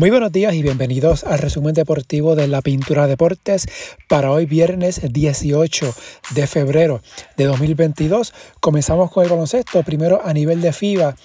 [0.00, 3.66] Muy buenos días y bienvenidos al resumen deportivo de la Pintura Deportes
[4.08, 5.94] para hoy viernes 18
[6.30, 7.02] de febrero
[7.36, 8.32] de 2022.
[8.60, 11.16] Comenzamos con el baloncesto, primero a nivel de FIBA,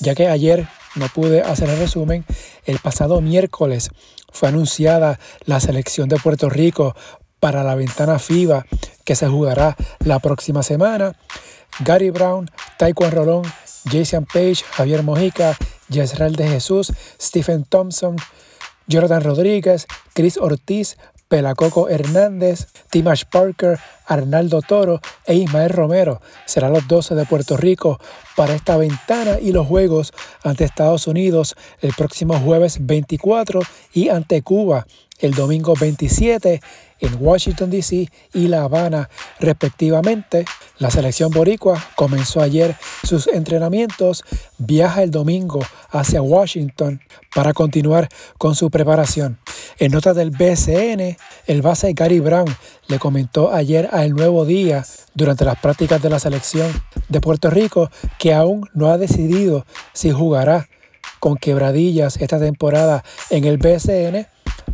[0.00, 0.66] ya que ayer
[0.96, 2.24] no pude hacer el resumen.
[2.64, 3.90] El pasado miércoles
[4.32, 6.96] fue anunciada la selección de Puerto Rico
[7.38, 8.66] para la ventana FIBA
[9.04, 11.12] que se jugará la próxima semana.
[11.84, 13.44] Gary Brown, Taekwondo Rolón,
[13.84, 15.56] Jason Page, Javier Mojica
[15.88, 18.16] Yesrael de Jesús, Stephen Thompson,
[18.86, 20.96] Jonathan Rodríguez, Chris Ortiz,
[21.28, 27.98] Pelacoco Hernández, Timash Parker, Arnaldo Toro e Ismael Romero serán los 12 de Puerto Rico
[28.36, 30.12] para esta ventana y los juegos
[30.42, 33.60] ante Estados Unidos el próximo jueves 24
[33.92, 34.86] y ante Cuba
[35.18, 36.60] el domingo 27
[37.00, 38.08] en Washington, D.C.
[38.32, 40.44] y La Habana, respectivamente.
[40.78, 44.24] La selección boricua comenzó ayer sus entrenamientos,
[44.58, 47.00] viaja el domingo hacia Washington
[47.34, 49.38] para continuar con su preparación.
[49.78, 52.54] En nota del BCN, el base Gary Brown
[52.86, 56.68] le comentó ayer a El Nuevo Día durante las prácticas de la selección
[57.08, 60.68] de Puerto Rico que aún no ha decidido si jugará
[61.20, 64.26] con quebradillas esta temporada en el BCN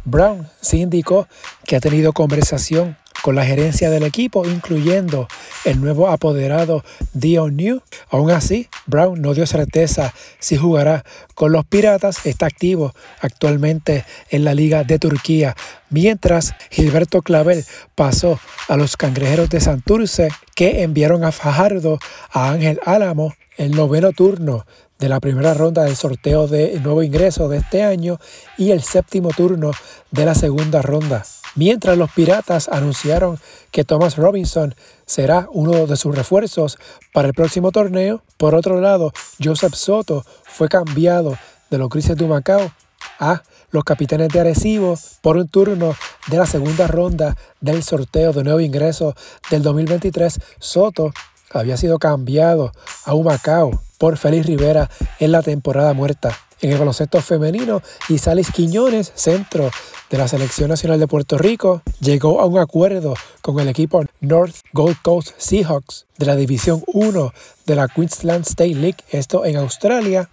[0.06, 1.28] Brown sí indicó
[1.66, 5.28] que ha tenido conversación con la gerencia del equipo, incluyendo
[5.64, 7.82] el nuevo apoderado Dion New.
[8.10, 11.04] Aún así, Brown no dio certeza si jugará
[11.34, 12.26] con los Piratas.
[12.26, 15.56] Está activo actualmente en la Liga de Turquía,
[15.90, 21.98] mientras Gilberto Clavel pasó a los Cangrejeros de Santurce, que enviaron a Fajardo
[22.30, 24.64] a Ángel Álamo el noveno turno
[24.98, 28.18] de la primera ronda del sorteo de nuevo ingreso de este año
[28.56, 29.70] y el séptimo turno
[30.10, 31.24] de la segunda ronda.
[31.56, 33.38] Mientras los Piratas anunciaron
[33.70, 36.78] que Thomas Robinson será uno de sus refuerzos
[37.12, 39.12] para el próximo torneo, por otro lado,
[39.42, 41.36] Joseph Soto fue cambiado
[41.70, 42.70] de los Grises de Macao
[43.18, 45.94] a los Capitanes de Arecibo por un turno
[46.28, 49.14] de la segunda ronda del sorteo de nuevo ingreso
[49.50, 50.38] del 2023.
[50.58, 51.12] Soto
[51.52, 52.72] había sido cambiado
[53.04, 54.88] a Humacao por Félix Rivera
[55.18, 56.36] en la temporada muerta.
[56.62, 59.70] En el baloncesto femenino, Isalis Quiñones, centro
[60.08, 64.56] de la Selección Nacional de Puerto Rico, llegó a un acuerdo con el equipo North
[64.72, 67.32] Gold Coast Seahawks de la División 1
[67.66, 70.30] de la Queensland State League, esto en Australia,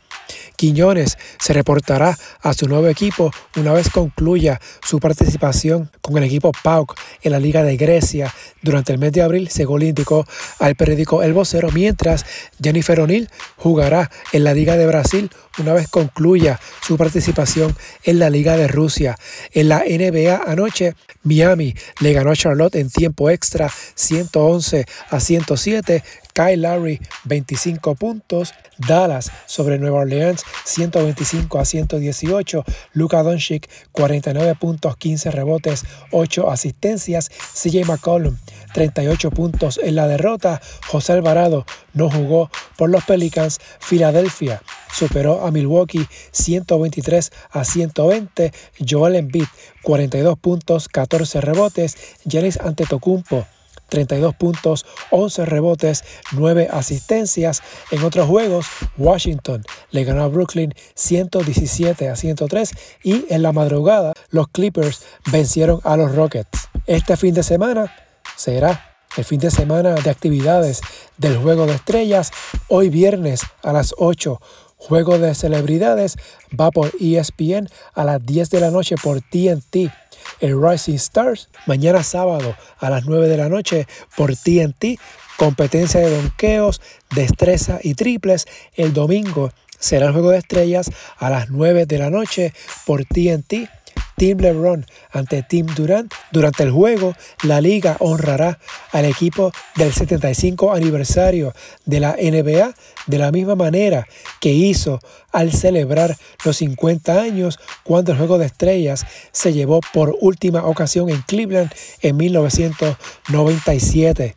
[0.55, 6.51] Quiñones se reportará a su nuevo equipo una vez concluya su participación con el equipo
[6.63, 10.25] PAOK en la Liga de Grecia durante el mes de abril, según indicó
[10.59, 12.25] al periódico El Vocero, mientras
[12.61, 15.29] Jennifer O'Neill jugará en la Liga de Brasil
[15.59, 19.17] una vez concluya su participación en la Liga de Rusia.
[19.51, 26.03] En la NBA anoche, Miami le ganó a Charlotte en tiempo extra 111 a 107
[26.37, 34.97] Kyle Lowry 25 puntos, Dallas sobre Nueva Orleans 125 a 118, Luka Doncic 49 puntos,
[34.97, 38.37] 15 rebotes, 8 asistencias, CJ McCollum
[38.75, 44.61] 38 puntos en la derrota, José Alvarado no jugó por los Pelicans, Filadelfia
[44.93, 48.53] superó a Milwaukee 123 a 120,
[48.87, 49.47] Joel Embiid
[49.81, 53.47] 42 puntos, 14 rebotes, Giannis Antetokounmpo
[53.87, 56.03] 32 puntos, 11 rebotes,
[56.33, 57.61] 9 asistencias.
[57.91, 58.67] En otros juegos,
[58.97, 62.71] Washington le ganó a Brooklyn 117 a 103
[63.03, 66.69] y en la madrugada los Clippers vencieron a los Rockets.
[66.85, 67.93] Este fin de semana
[68.35, 70.81] será el fin de semana de actividades
[71.17, 72.31] del Juego de Estrellas.
[72.67, 74.39] Hoy viernes a las 8
[74.77, 76.15] Juego de Celebridades
[76.57, 79.91] va por ESPN a las 10 de la noche por TNT
[80.39, 81.49] el Rising Stars.
[81.65, 84.99] Mañana sábado a las 9 de la noche por TNT.
[85.37, 86.81] Competencia de donqueos,
[87.13, 88.47] destreza y triples.
[88.75, 92.53] El domingo será el juego de estrellas a las 9 de la noche
[92.85, 93.69] por TNT.
[94.17, 96.11] Team LeBron ante Team Durant.
[96.31, 97.13] Durante el juego,
[97.43, 98.57] la liga honrará
[98.91, 101.53] al equipo del 75 aniversario
[101.85, 102.73] de la NBA
[103.05, 104.07] de la misma manera
[104.41, 104.99] que hizo
[105.31, 111.09] al celebrar los 50 años cuando el juego de estrellas se llevó por última ocasión
[111.09, 111.71] en Cleveland
[112.01, 114.35] en 1997.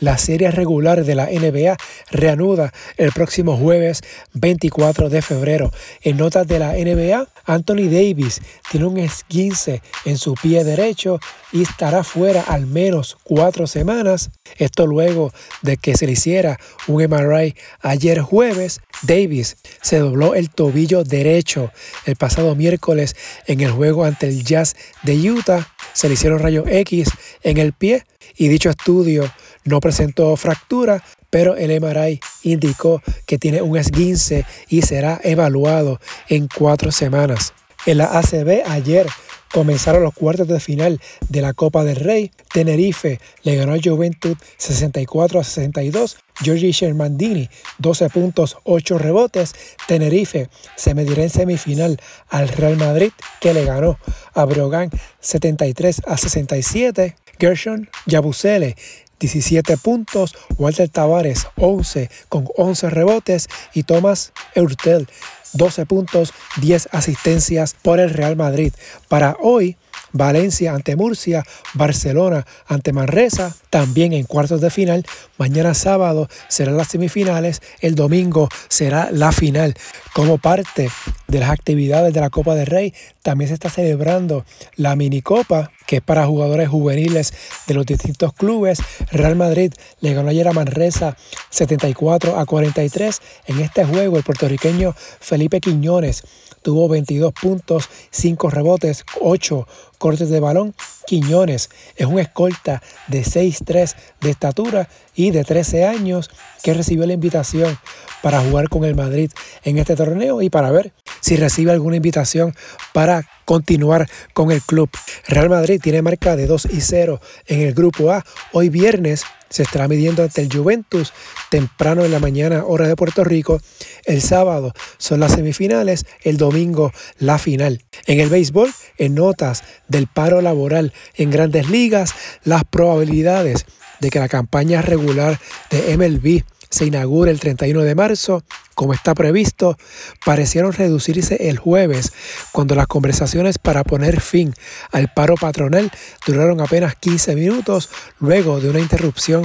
[0.00, 1.76] La serie regular de la NBA
[2.10, 4.00] reanuda el próximo jueves
[4.34, 5.72] 24 de febrero.
[6.02, 8.40] En notas de la NBA, Anthony Davis
[8.70, 11.18] tiene un esguince en su pie derecho
[11.52, 14.30] y estará fuera al menos cuatro semanas.
[14.56, 15.32] Esto luego
[15.62, 18.80] de que se le hiciera un MRI ayer jueves.
[19.02, 21.70] Davis se dobló el tobillo derecho
[22.04, 23.16] el pasado miércoles
[23.46, 25.68] en el juego ante el Jazz de Utah.
[25.92, 27.08] Se le hicieron rayos X
[27.42, 28.04] en el pie
[28.36, 29.30] y dicho estudio
[29.64, 36.48] no presentó fractura, pero el MRI indicó que tiene un esguince y será evaluado en
[36.48, 37.52] cuatro semanas.
[37.86, 39.06] En la ACB ayer
[39.52, 42.30] comenzaron los cuartos de final de la Copa del Rey.
[42.52, 46.16] Tenerife le ganó a Juventud 64 a 62.
[46.40, 47.48] Giorgi Shermandini
[47.78, 49.54] 12 puntos, 8 rebotes.
[49.86, 53.10] Tenerife se medirá en semifinal al Real Madrid
[53.40, 53.98] que le ganó
[54.34, 54.90] a Brogan
[55.20, 57.16] 73 a 67.
[57.38, 58.76] Gershon Yabusele
[59.20, 65.08] 17 puntos, Walter Tavares 11 con 11 rebotes y Thomas Eurtel
[65.54, 68.72] 12 puntos, 10 asistencias por el Real Madrid.
[69.08, 69.76] Para hoy,
[70.12, 71.44] Valencia ante Murcia,
[71.74, 75.04] Barcelona ante Manresa, también en cuartos de final.
[75.36, 79.74] Mañana sábado serán las semifinales, el domingo será la final.
[80.14, 80.90] Como parte
[81.28, 84.44] de las actividades de la Copa del Rey, también se está celebrando
[84.76, 87.34] la minicopa, que es para jugadores juveniles
[87.66, 88.80] de los distintos clubes.
[89.12, 91.16] Real Madrid le ganó ayer a Manresa
[91.50, 93.20] 74 a 43.
[93.46, 96.24] En este juego, el puertorriqueño Felipe Quiñones
[96.62, 99.66] tuvo 22 puntos, 5 rebotes, 8
[99.98, 100.74] cortes de balón.
[101.06, 106.30] Quiñones es un escolta de 6'3 de estatura y de 13 años
[106.62, 107.78] que recibió la invitación
[108.22, 109.30] para jugar con el Madrid
[109.64, 112.54] en este torneo y para ver si recibe alguna invitación
[112.92, 114.90] para continuar con el club.
[115.26, 118.24] Real Madrid tiene marca de 2 y 0 en el grupo A.
[118.52, 121.12] Hoy viernes se estará midiendo ante el Juventus
[121.50, 123.60] temprano en la mañana, hora de Puerto Rico.
[124.04, 127.82] El sábado son las semifinales, el domingo la final.
[128.06, 133.64] En el béisbol, en notas del paro laboral en grandes ligas, las probabilidades
[134.00, 138.44] de que la campaña regular de MLB se inaugure el 31 de marzo,
[138.74, 139.76] como está previsto,
[140.24, 142.12] parecieron reducirse el jueves,
[142.52, 144.54] cuando las conversaciones para poner fin
[144.92, 145.90] al paro patronal
[146.26, 147.88] duraron apenas 15 minutos
[148.20, 149.44] luego de una interrupción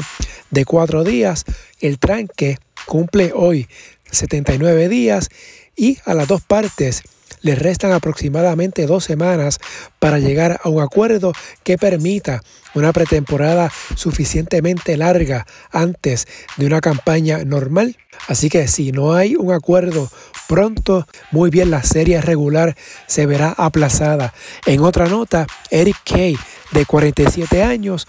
[0.52, 1.46] de cuatro días.
[1.80, 3.68] El tranque cumple hoy
[4.12, 5.30] 79 días
[5.76, 7.04] y a las dos partes
[7.42, 9.60] le restan aproximadamente dos semanas
[10.00, 11.34] para llegar a un acuerdo
[11.64, 12.42] que permita
[12.76, 16.28] una pretemporada suficientemente larga antes
[16.58, 17.98] de una campaña normal.
[18.28, 20.10] Así que si no hay un acuerdo
[20.48, 22.76] pronto, muy bien la serie regular
[23.08, 24.34] se verá aplazada.
[24.66, 26.38] En otra nota, Eric Kay,
[26.72, 28.08] de 47 años,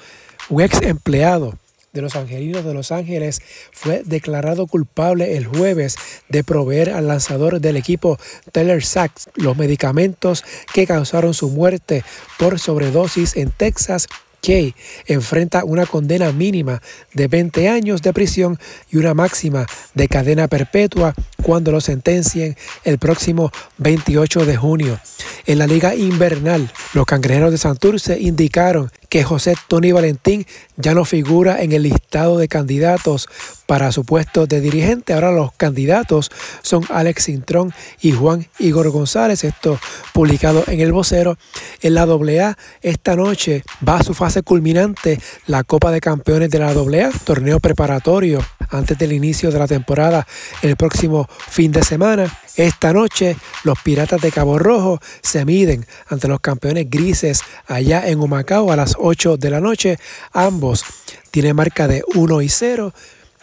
[0.48, 1.58] un ex empleado
[1.94, 3.40] de los Angelinos de Los Ángeles
[3.72, 5.96] fue declarado culpable el jueves
[6.28, 8.18] de proveer al lanzador del equipo
[8.52, 10.44] Taylor Sachs los medicamentos
[10.74, 12.04] que causaron su muerte
[12.36, 14.08] por sobredosis en Texas
[14.44, 14.74] Kay
[15.06, 16.82] enfrenta una condena mínima
[17.14, 18.58] de 20 años de prisión
[18.90, 25.00] y una máxima de cadena perpetua cuando lo sentencien el próximo 28 de junio.
[25.46, 30.44] En la liga invernal, los cangrejeros de Santurce indicaron que José Tony Valentín
[30.76, 33.28] ya no figura en el listado de candidatos
[33.64, 35.12] para su puesto de dirigente.
[35.12, 36.32] Ahora los candidatos
[36.62, 39.44] son Alex Cintrón y Juan Igor González.
[39.44, 39.78] Esto
[40.12, 41.38] publicado en el vocero.
[41.80, 46.58] En la AA, esta noche va a su fase culminante la Copa de Campeones de
[46.58, 48.40] la AA, torneo preparatorio
[48.74, 50.26] antes del inicio de la temporada
[50.62, 52.26] el próximo fin de semana.
[52.56, 58.20] Esta noche los Piratas de Cabo Rojo se miden ante los campeones grises allá en
[58.20, 59.98] Humacao a las 8 de la noche.
[60.32, 60.84] Ambos
[61.30, 62.92] tienen marca de 1 y 0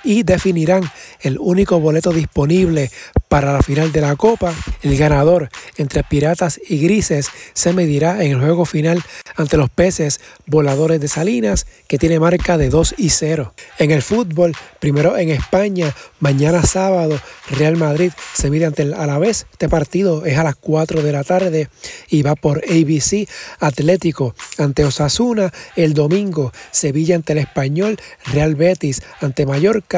[0.03, 0.83] y definirán
[1.21, 2.92] el único boleto disponible
[3.27, 4.54] para la final de la Copa.
[4.81, 9.02] El ganador entre Piratas y Grises se medirá en el juego final
[9.35, 13.54] ante los peces voladores de Salinas, que tiene marca de 2 y 0.
[13.78, 19.47] En el fútbol, primero en España, mañana sábado, Real Madrid se mide ante el Alavés.
[19.52, 21.69] Este partido es a las 4 de la tarde
[22.09, 23.28] y va por ABC
[23.59, 25.52] Atlético ante Osasuna.
[25.75, 29.91] El domingo, Sevilla ante el Español, Real Betis ante Mallorca,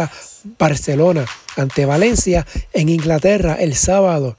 [0.57, 1.25] Barcelona
[1.57, 2.45] ante Valencia.
[2.73, 4.37] En Inglaterra, el sábado,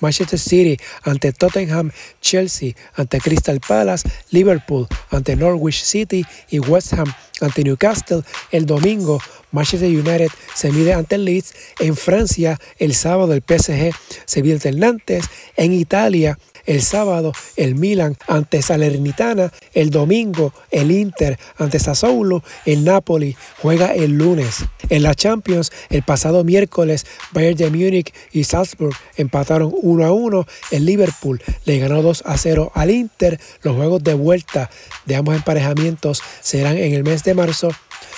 [0.00, 1.90] Manchester City ante Tottenham,
[2.20, 8.22] Chelsea ante Crystal Palace, Liverpool ante Norwich City y West Ham ante Newcastle.
[8.50, 9.20] El domingo,
[9.52, 11.54] Manchester United se mide ante Leeds.
[11.78, 13.92] En Francia, el sábado, el PSG
[14.24, 15.24] se mide ante Nantes.
[15.56, 16.38] En Italia,
[16.70, 19.52] el sábado, el Milan ante Salernitana.
[19.74, 22.44] El domingo, el Inter ante Sassuolo.
[22.64, 24.64] El Napoli juega el lunes.
[24.88, 30.46] En la Champions, el pasado miércoles, Bayern de Múnich y Salzburg empataron 1 a 1.
[30.70, 33.40] El Liverpool le ganó 2 a 0 al Inter.
[33.62, 34.70] Los juegos de vuelta
[35.06, 37.70] de ambos emparejamientos serán en el mes de marzo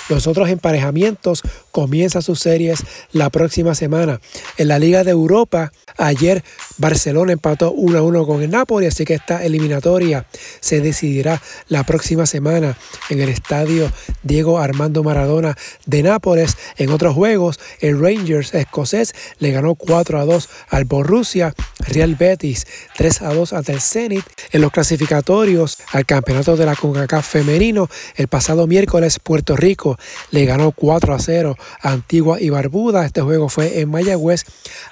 [0.09, 4.21] los otros emparejamientos comienzan sus series la próxima semana.
[4.59, 6.45] En la Liga de Europa, ayer
[6.79, 10.27] Barcelona empató 1 a 1 con el Napoli, así que esta eliminatoria
[10.61, 12.77] se decidirá la próxima semana
[13.09, 13.91] en el estadio
[14.23, 16.57] Diego Armando Maradona de Nápoles.
[16.77, 21.55] En otros juegos, el Rangers escocés le ganó 4 a 2 al Borussia.
[21.87, 24.25] Real Betis 3 a 2 ante el Zenit.
[24.53, 29.99] En los clasificatorios al campeonato de la CONCACAF femenino, el pasado miércoles Puerto Rico
[30.31, 33.05] le ganó 4 a 0 a Antigua y Barbuda.
[33.05, 34.45] Este juego fue en Mayagüez.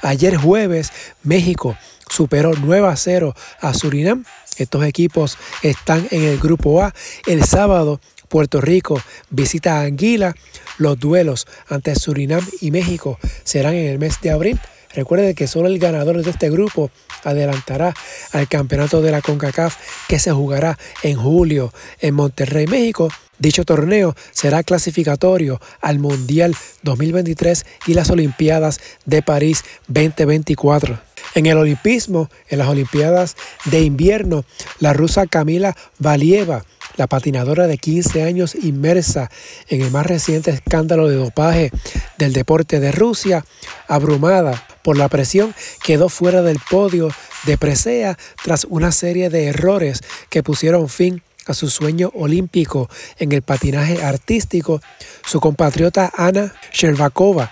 [0.02, 0.92] Ayer jueves,
[1.22, 1.76] México
[2.08, 4.24] superó 9 a 0 a Surinam.
[4.56, 6.94] Estos equipos están en el grupo A.
[7.26, 10.34] El sábado, Puerto Rico visita a Anguila.
[10.78, 14.60] Los duelos ante Surinam y México serán en el mes de abril.
[14.94, 16.90] Recuerde que solo el ganador de este grupo
[17.22, 17.94] adelantará
[18.32, 19.76] al campeonato de la CONCACAF
[20.08, 23.08] que se jugará en julio en Monterrey, México.
[23.38, 30.98] Dicho torneo será clasificatorio al Mundial 2023 y las Olimpiadas de París 2024.
[31.34, 34.44] En el olimpismo, en las Olimpiadas de invierno,
[34.80, 36.64] la rusa Camila Valieva
[36.96, 39.30] la patinadora de 15 años inmersa
[39.68, 41.70] en el más reciente escándalo de dopaje
[42.18, 43.44] del deporte de Rusia,
[43.88, 47.10] abrumada por la presión, quedó fuera del podio
[47.44, 53.32] de presea tras una serie de errores que pusieron fin a su sueño olímpico en
[53.32, 54.80] el patinaje artístico.
[55.24, 57.50] Su compatriota Ana Sherbakova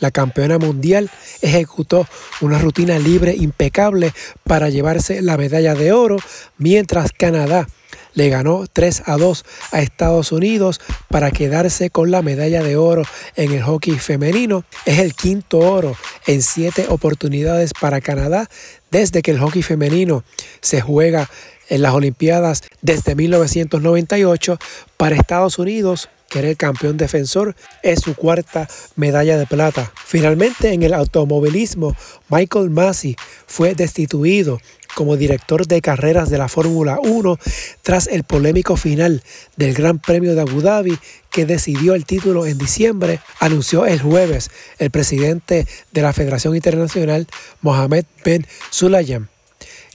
[0.00, 1.10] la campeona mundial
[1.40, 2.06] ejecutó
[2.40, 4.12] una rutina libre impecable
[4.42, 6.18] para llevarse la medalla de oro,
[6.58, 7.68] mientras Canadá
[8.14, 13.02] le ganó 3 a 2 a Estados Unidos para quedarse con la medalla de oro
[13.36, 14.64] en el hockey femenino.
[14.86, 18.48] Es el quinto oro en siete oportunidades para Canadá
[18.90, 20.24] desde que el hockey femenino
[20.60, 21.28] se juega
[21.68, 24.58] en las Olimpiadas desde 1998
[24.96, 27.54] para Estados Unidos que era el campeón defensor,
[27.84, 29.92] es su cuarta medalla de plata.
[30.04, 31.94] Finalmente, en el automovilismo,
[32.28, 33.14] Michael Massey
[33.46, 34.58] fue destituido
[34.94, 37.38] como director de carreras de la Fórmula 1
[37.82, 39.22] tras el polémico final
[39.56, 40.98] del Gran Premio de Abu Dhabi
[41.30, 47.26] que decidió el título en diciembre, anunció el jueves el presidente de la Federación Internacional,
[47.60, 49.26] Mohamed Ben Sulayem.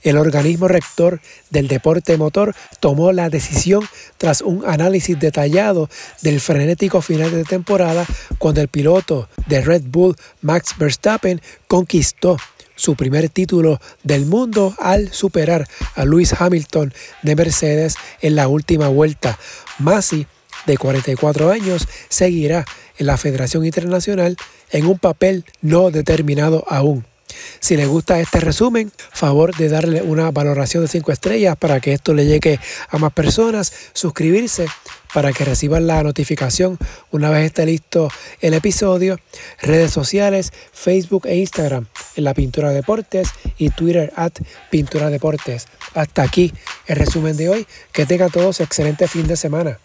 [0.02, 3.84] El organismo rector del deporte motor tomó la decisión
[4.16, 5.90] tras un análisis detallado
[6.22, 8.06] del frenético final de temporada
[8.38, 12.38] cuando el piloto de Red Bull Max Verstappen conquistó
[12.80, 18.88] su primer título del mundo al superar a Lewis Hamilton de Mercedes en la última
[18.88, 19.38] vuelta.
[19.78, 20.26] Masi,
[20.64, 22.64] de 44 años, seguirá
[22.96, 24.36] en la Federación Internacional
[24.70, 27.04] en un papel no determinado aún.
[27.60, 31.92] Si le gusta este resumen, favor de darle una valoración de 5 estrellas para que
[31.92, 32.58] esto le llegue
[32.88, 34.66] a más personas, suscribirse
[35.14, 36.78] para que reciban la notificación
[37.10, 38.08] una vez esté listo
[38.40, 39.18] el episodio,
[39.60, 41.86] redes sociales, Facebook e Instagram
[42.16, 44.32] en la Pintura Deportes y Twitter at
[44.70, 45.66] Pintura Deportes.
[45.94, 46.52] Hasta aquí
[46.86, 47.66] el resumen de hoy.
[47.92, 49.78] Que tengan todos excelente fin de semana.